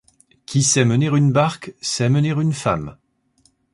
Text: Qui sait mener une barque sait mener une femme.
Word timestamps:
Qui 0.47 0.63
sait 0.63 0.83
mener 0.83 1.15
une 1.15 1.31
barque 1.31 1.75
sait 1.79 2.09
mener 2.09 2.31
une 2.31 2.53
femme. 2.53 2.97